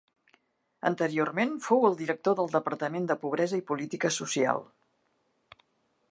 Anteriorment, 0.89 1.51
fou 1.65 1.83
el 1.89 1.97
director 1.99 2.37
del 2.39 2.49
Departament 2.55 3.05
de 3.11 3.17
Pobresa 3.25 3.59
i 3.61 3.65
Política 3.73 4.11
Social. 4.19 4.65